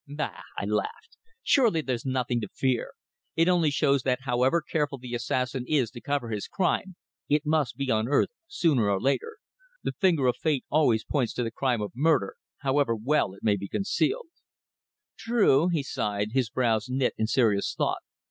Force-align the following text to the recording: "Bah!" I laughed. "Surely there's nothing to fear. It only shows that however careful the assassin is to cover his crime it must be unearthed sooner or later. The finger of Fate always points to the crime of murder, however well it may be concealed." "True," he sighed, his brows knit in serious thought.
"Bah!" 0.07 0.31
I 0.57 0.65
laughed. 0.65 1.17
"Surely 1.43 1.81
there's 1.81 2.07
nothing 2.07 2.41
to 2.41 2.49
fear. 2.51 2.93
It 3.35 3.47
only 3.47 3.69
shows 3.69 4.01
that 4.01 4.21
however 4.23 4.59
careful 4.59 4.97
the 4.97 5.13
assassin 5.13 5.63
is 5.67 5.91
to 5.91 6.01
cover 6.01 6.29
his 6.31 6.47
crime 6.47 6.95
it 7.29 7.45
must 7.45 7.77
be 7.77 7.91
unearthed 7.91 8.33
sooner 8.47 8.89
or 8.89 8.99
later. 8.99 9.37
The 9.83 9.91
finger 9.91 10.25
of 10.25 10.37
Fate 10.37 10.65
always 10.71 11.03
points 11.05 11.33
to 11.35 11.43
the 11.43 11.51
crime 11.51 11.81
of 11.83 11.91
murder, 11.93 12.35
however 12.61 12.95
well 12.95 13.35
it 13.35 13.43
may 13.43 13.57
be 13.57 13.67
concealed." 13.67 14.29
"True," 15.19 15.67
he 15.67 15.83
sighed, 15.83 16.31
his 16.31 16.49
brows 16.49 16.87
knit 16.89 17.13
in 17.19 17.27
serious 17.27 17.75
thought. 17.77 18.01